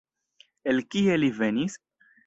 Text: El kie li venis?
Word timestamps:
El 0.73 0.81
kie 0.95 1.21
li 1.25 1.31
venis? 1.43 1.79